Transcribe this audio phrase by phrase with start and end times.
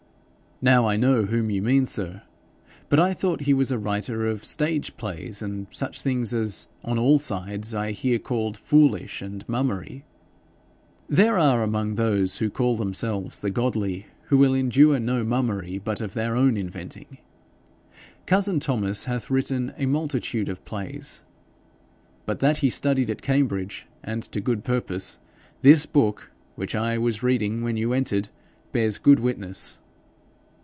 [0.63, 2.21] 'Now I know whom you mean, sir;
[2.87, 6.99] but I thought he was a writer of stage plays, and such things as on
[6.99, 10.05] all sides I hear called foolish, and mummery.'
[11.09, 15.99] 'There be among those who call themselves the godly, who will endure no mummery but
[15.99, 17.17] of their own inventing.
[18.27, 21.23] Cousin Thomas hath written a multitude of plays,
[22.27, 25.17] but that he studied at Cambridge, and to good purpose,
[25.63, 28.29] this book, which I was reading when you entered,
[28.71, 29.79] bears good witness.'